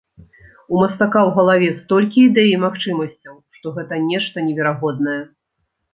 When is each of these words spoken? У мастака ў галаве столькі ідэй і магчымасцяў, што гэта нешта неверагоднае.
У 0.75 0.79
мастака 0.83 1.21
ў 1.25 1.29
галаве 1.37 1.67
столькі 1.81 2.19
ідэй 2.29 2.49
і 2.53 2.57
магчымасцяў, 2.65 3.33
што 3.59 3.75
гэта 3.77 4.03
нешта 4.09 4.35
неверагоднае. 4.47 5.21